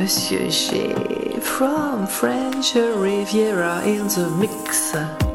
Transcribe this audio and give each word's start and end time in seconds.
Monsieur 0.00 0.48
G 0.48 0.94
from 1.40 2.06
French 2.06 2.74
Riviera 2.74 3.82
in 3.84 4.08
the 4.08 4.30
mix. 4.30 5.29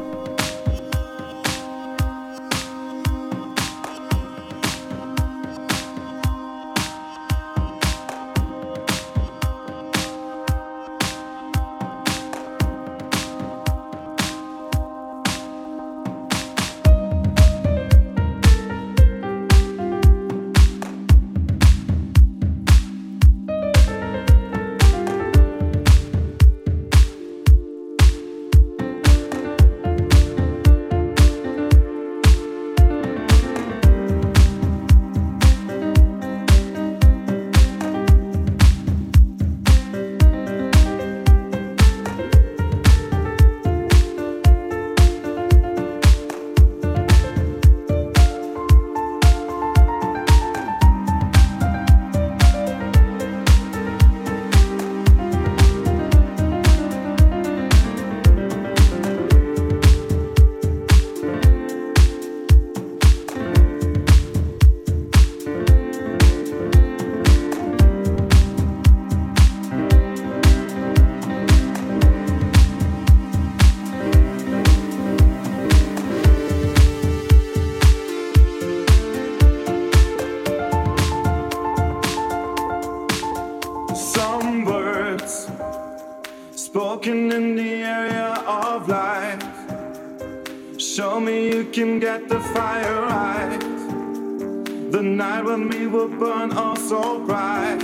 So 96.88 97.18
bright. 97.18 97.80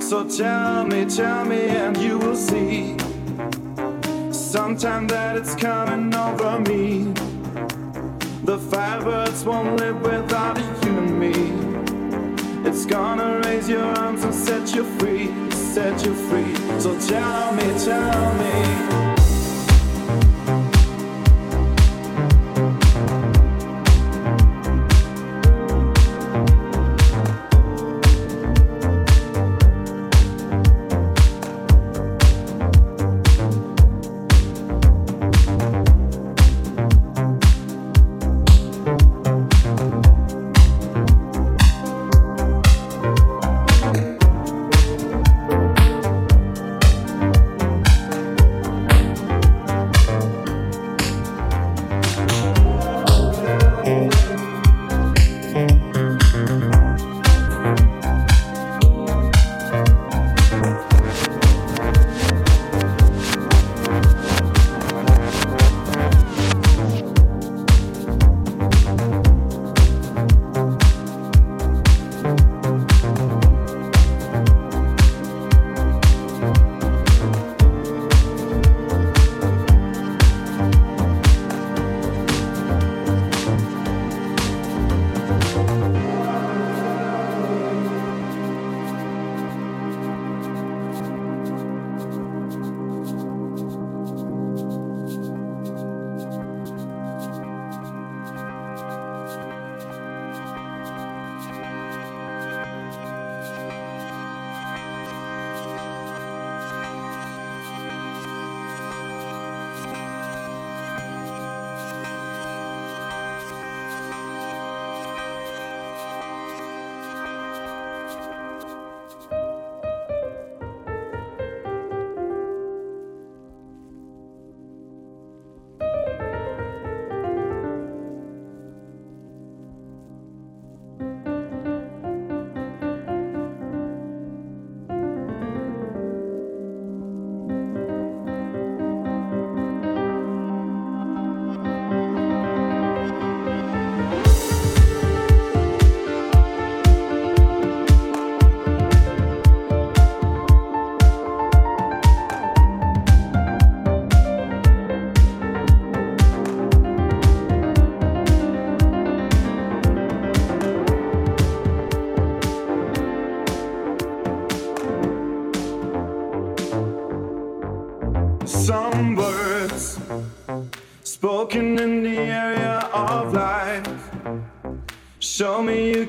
So 0.00 0.28
tell 0.28 0.84
me, 0.84 1.04
tell 1.04 1.44
me, 1.44 1.68
and 1.68 1.96
you 1.96 2.18
will 2.18 2.34
see. 2.34 2.96
Sometime 4.32 5.06
that 5.06 5.36
it's 5.36 5.54
coming 5.54 6.12
over 6.12 6.58
me. 6.58 7.04
The 8.42 8.58
firebirds 8.58 9.46
won't 9.46 9.78
live 9.78 10.02
without 10.02 10.58
you 10.58 10.98
and 10.98 11.20
me. 11.20 12.68
It's 12.68 12.84
gonna 12.86 13.40
raise 13.44 13.68
your 13.68 13.84
arms 13.84 14.24
and 14.24 14.34
set 14.34 14.74
you 14.74 14.82
free, 14.98 15.28
set 15.52 16.04
you 16.04 16.12
free. 16.12 16.56
So 16.80 16.98
tell 16.98 17.52
me, 17.54 17.78
tell 17.78 18.34
me. 18.34 18.85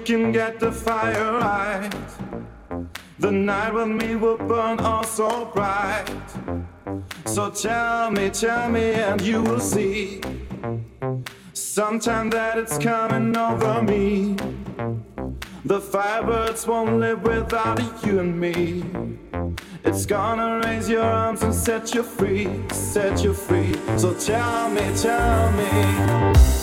Can 0.07 0.31
get 0.31 0.57
the 0.57 0.71
fire 0.71 1.33
right. 1.33 1.91
The 3.19 3.29
night 3.29 3.73
with 3.73 3.89
me 3.89 4.15
will 4.15 4.37
burn 4.37 4.79
all 4.79 5.03
so 5.03 5.51
bright. 5.53 6.05
So 7.25 7.49
tell 7.49 8.09
me, 8.11 8.29
tell 8.29 8.69
me, 8.69 8.93
and 8.93 9.19
you 9.19 9.41
will 9.41 9.59
see. 9.59 10.21
Sometime 11.51 12.29
that 12.29 12.57
it's 12.57 12.77
coming 12.77 13.35
over 13.35 13.83
me. 13.83 14.37
The 15.65 15.81
firebirds 15.81 16.65
won't 16.65 17.01
live 17.01 17.23
without 17.23 17.81
you 18.05 18.21
and 18.21 18.39
me. 18.39 18.85
It's 19.83 20.05
gonna 20.05 20.61
raise 20.63 20.87
your 20.87 21.03
arms 21.03 21.43
and 21.43 21.53
set 21.53 21.93
you 21.93 22.03
free, 22.03 22.47
set 22.71 23.25
you 23.25 23.33
free. 23.33 23.75
So 23.97 24.13
tell 24.13 24.69
me, 24.69 24.85
tell 24.95 25.51
me. 25.51 26.56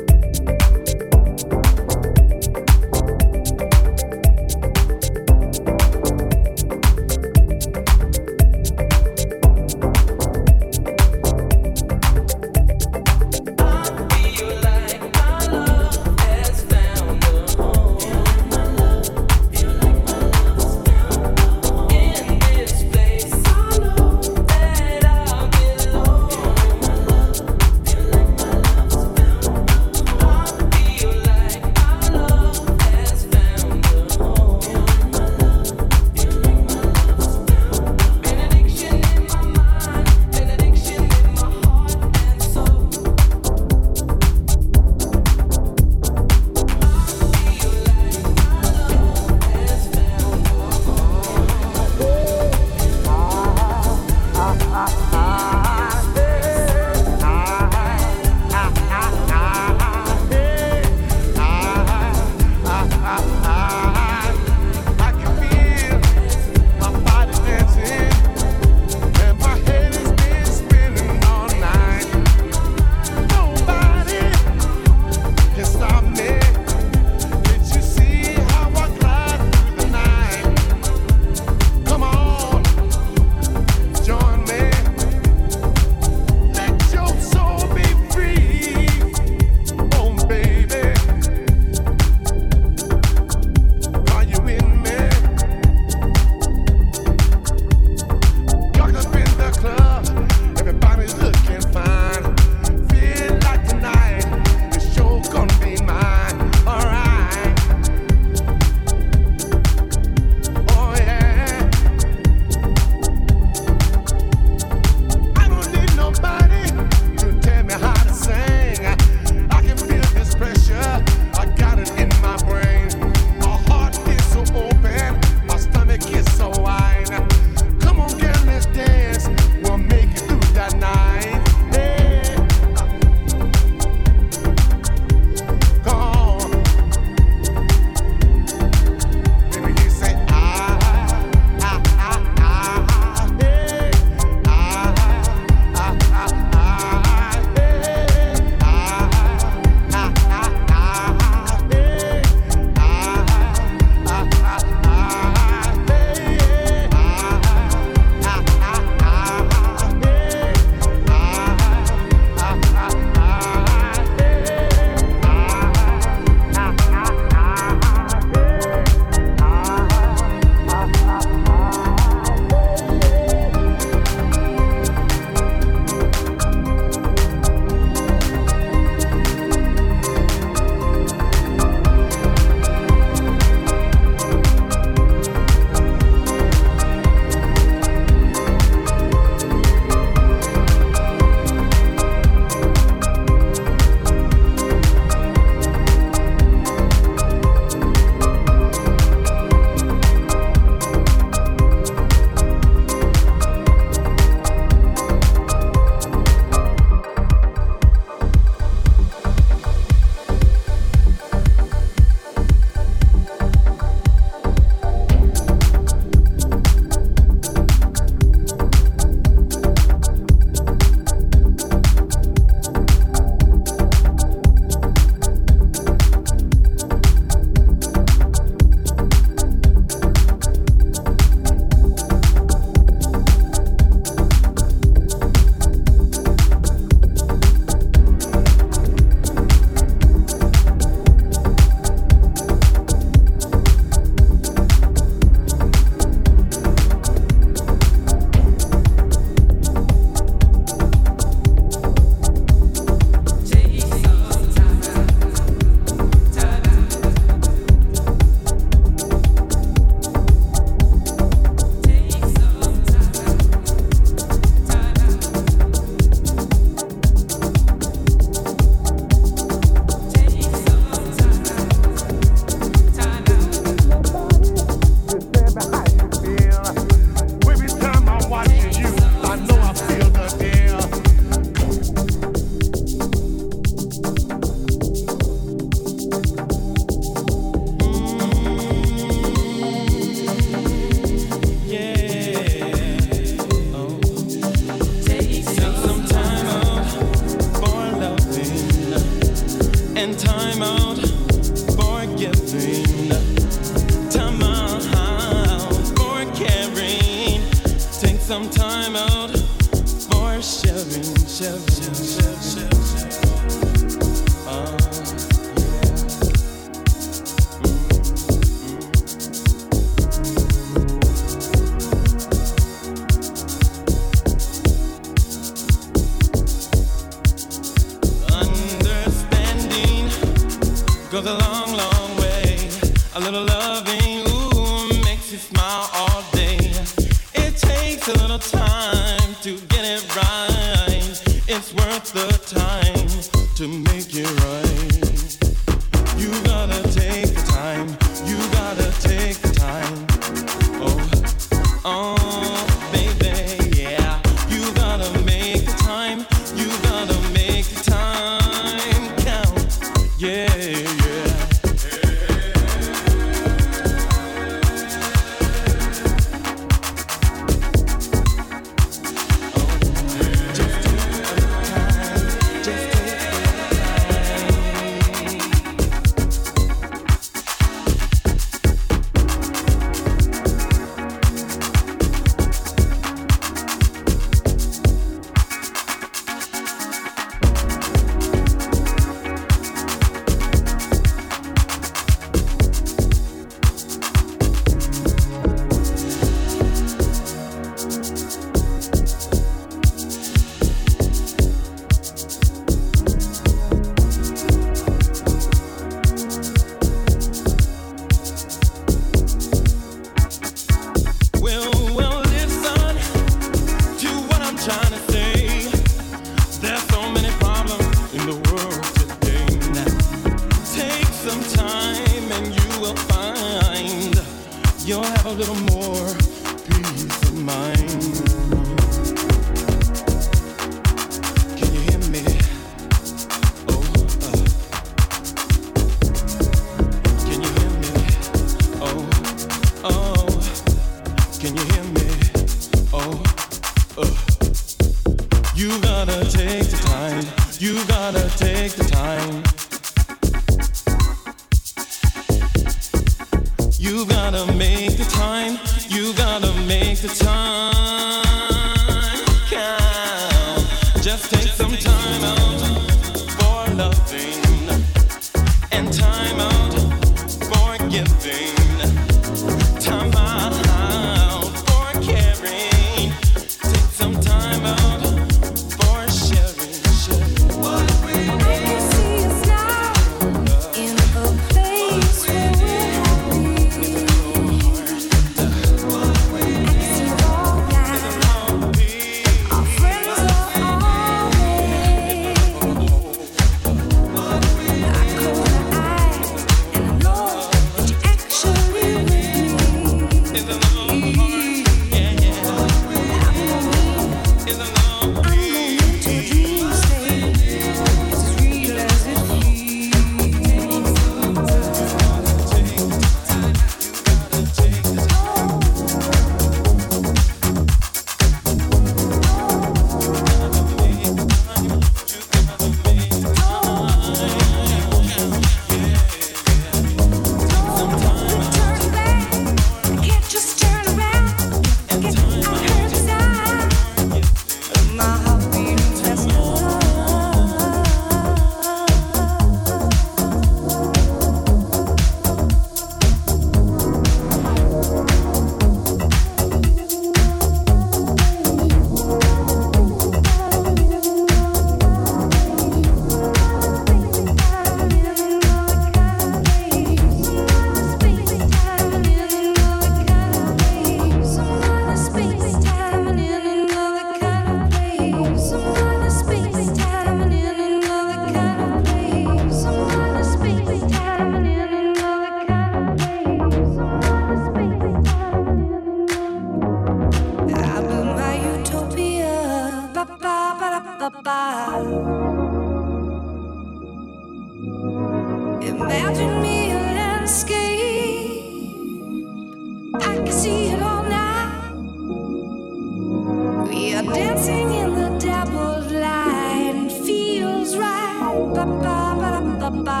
ba 598.56 598.64
ba 598.64 598.96
ba 599.20 599.32
ba 599.60 599.70
ba 599.86 600.00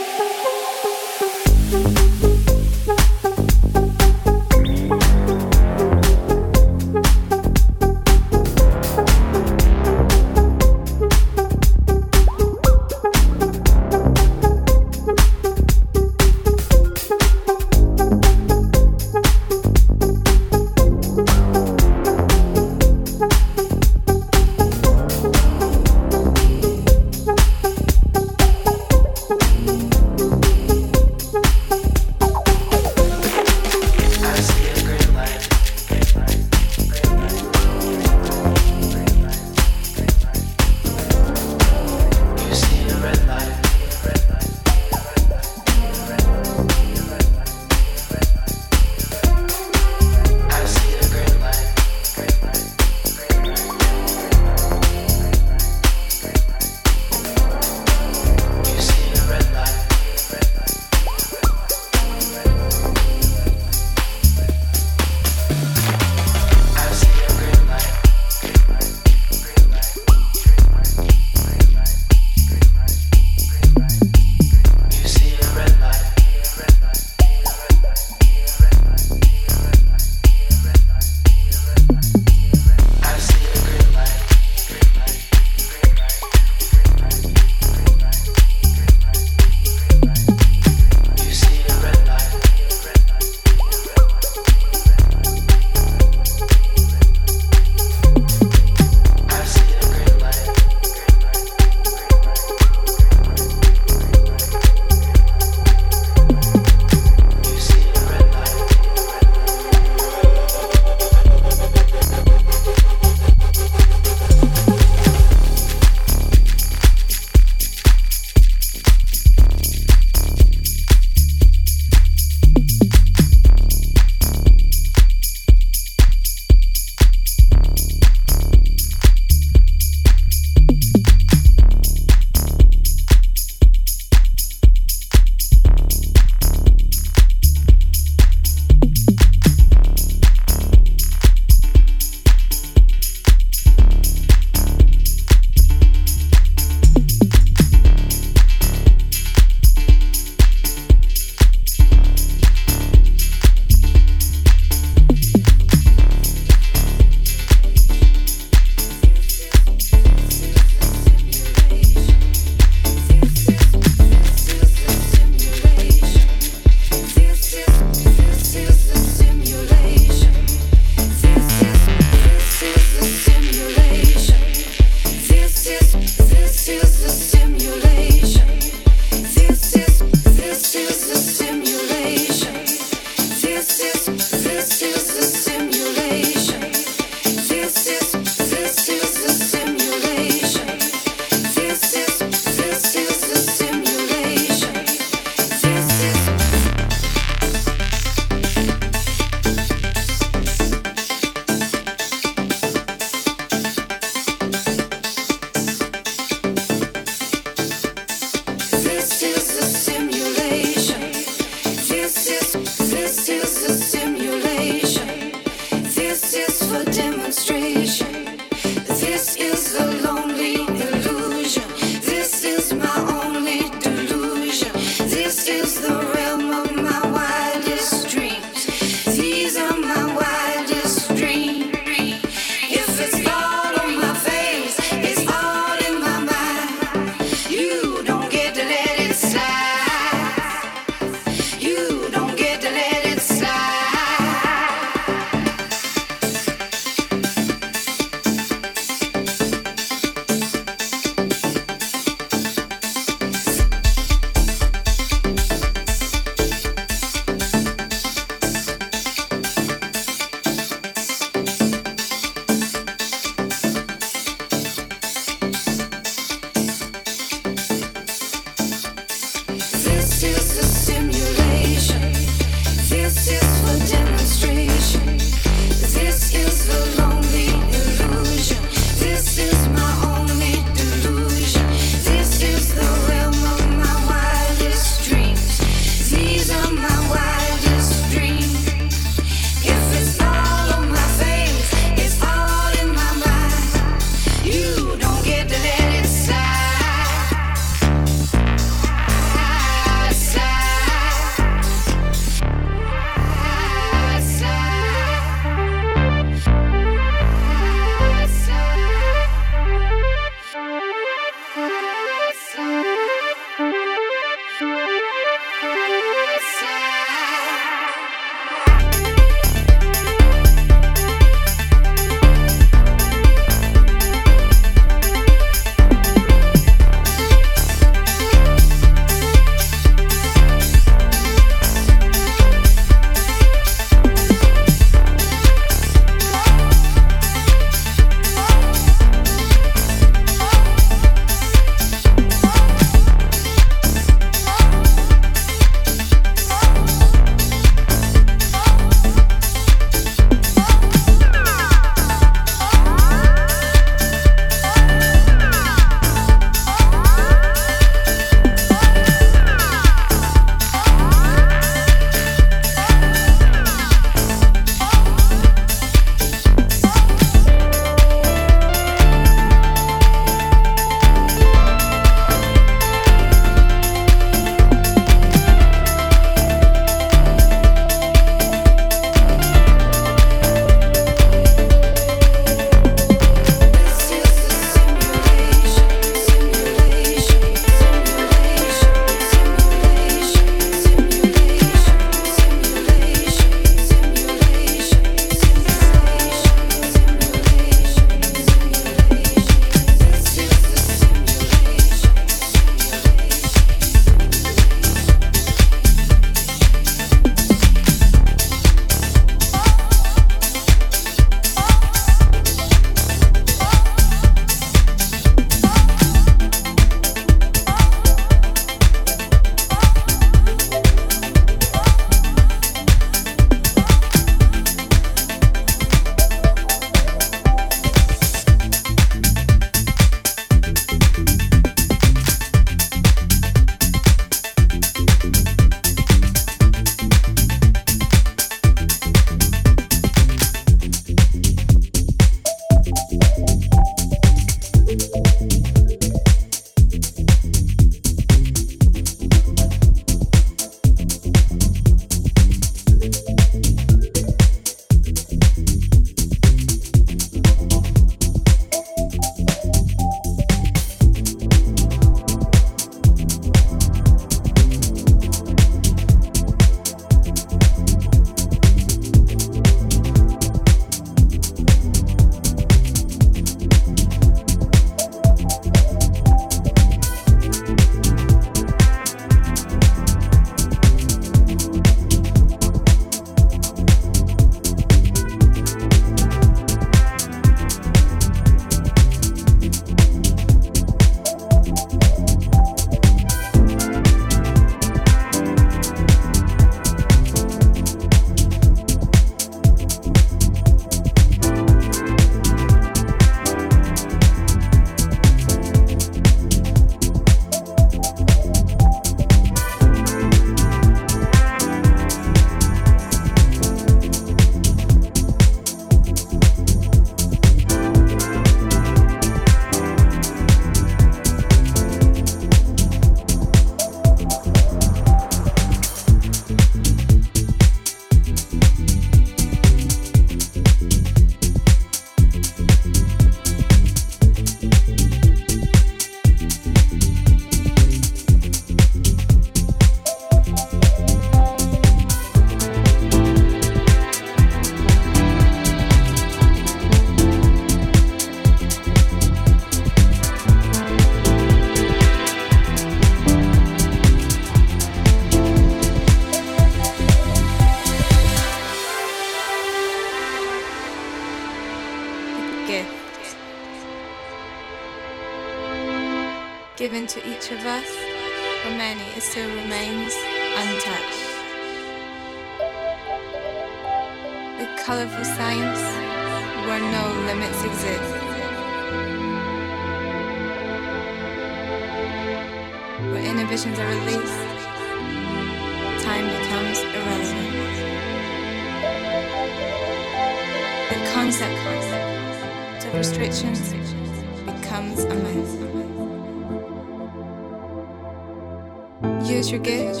Use 599.48 599.52
your 599.52 599.62
gift 599.62 600.00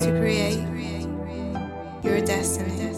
to 0.00 0.18
create 0.18 0.58
your 2.02 2.20
destiny. 2.26 2.92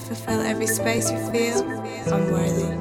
Fulfill 0.00 0.40
every 0.40 0.66
space 0.66 1.12
you 1.12 1.18
feel 1.30 1.60
unworthy. 2.12 2.74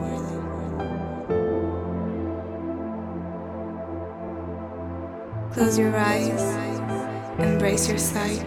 Close 5.53 5.77
your 5.77 5.95
eyes, 5.95 6.41
embrace 7.37 7.87
your 7.87 7.99
sight. 7.99 8.43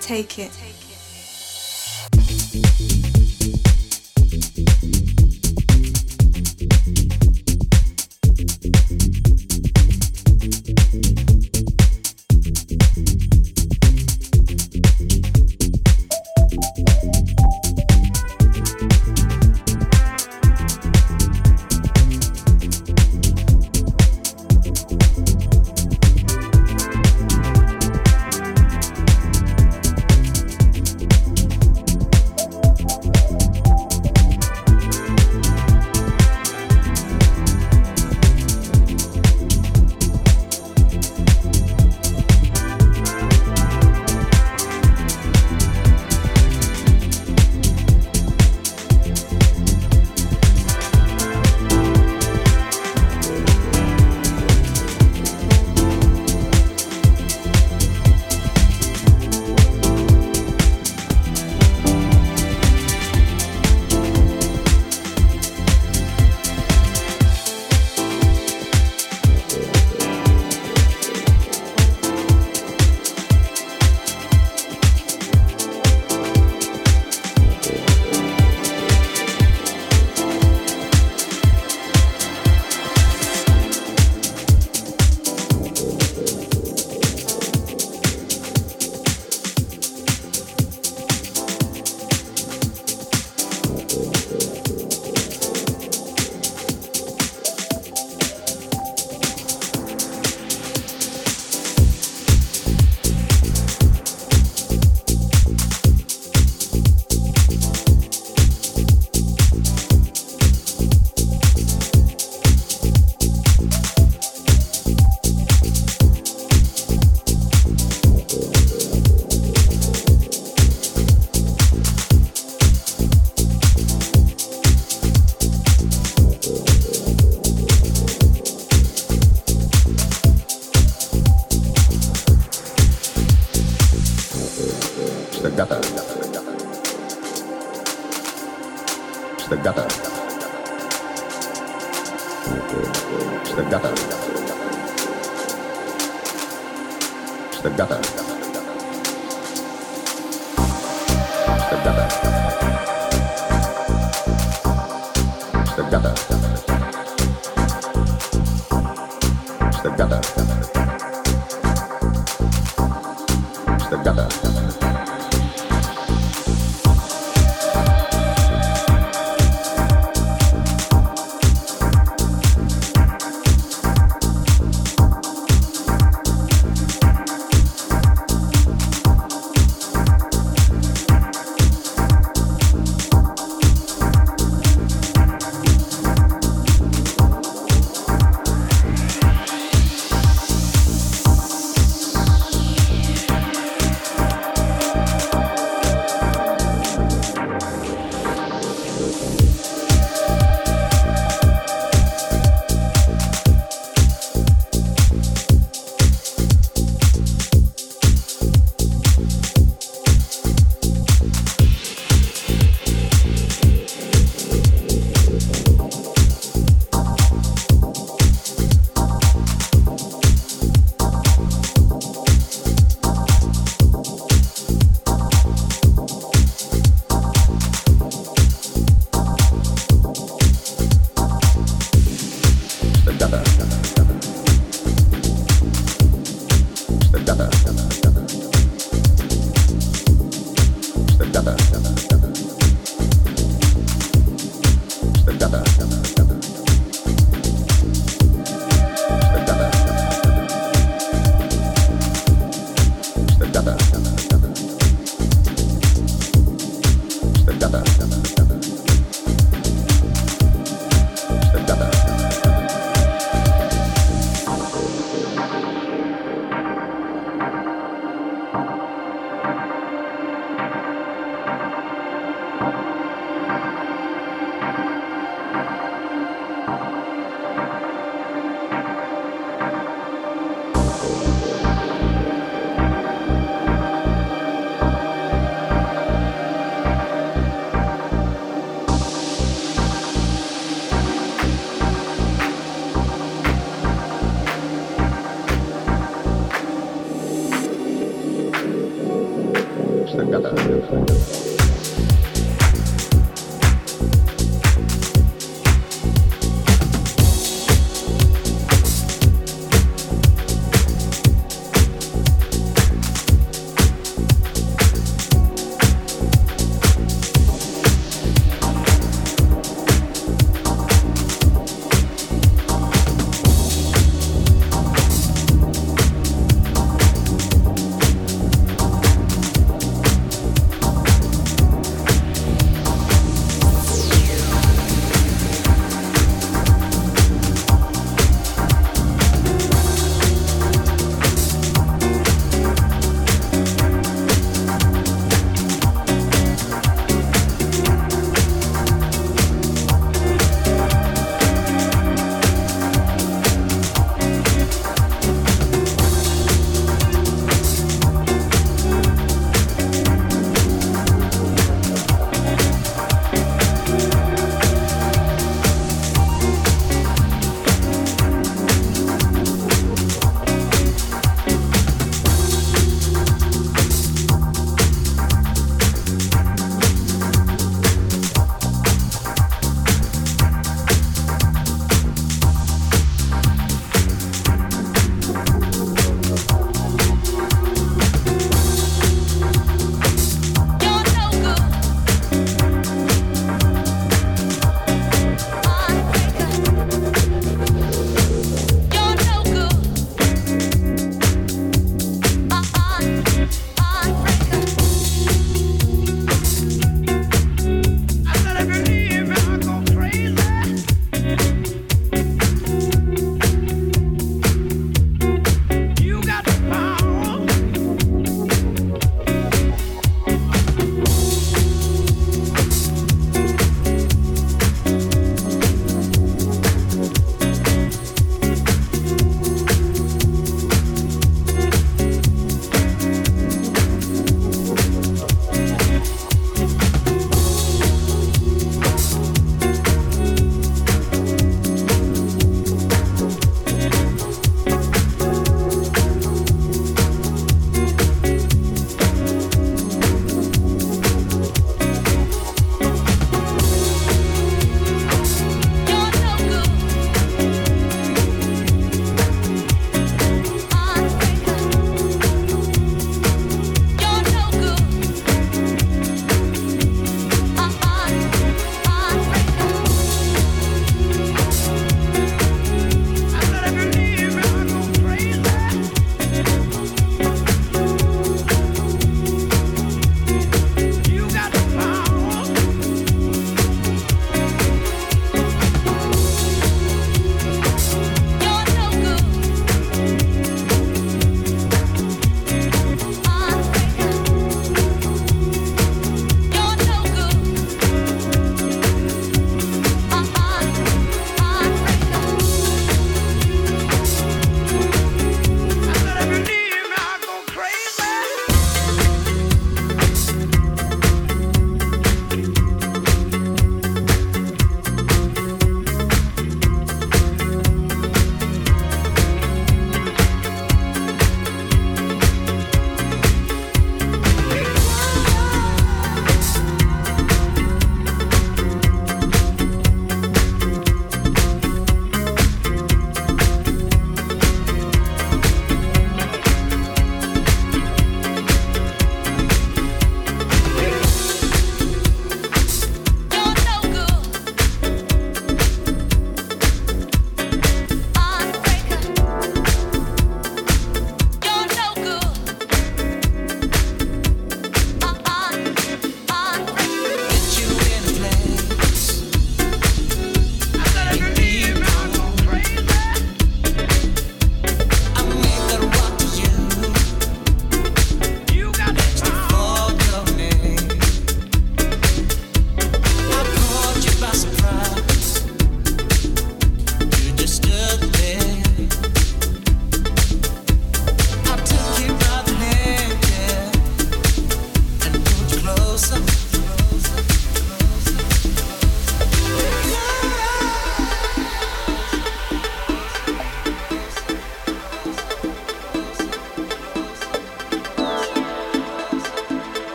Take 0.00 0.38
it. 0.38 0.81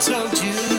told 0.00 0.42
you. 0.42 0.69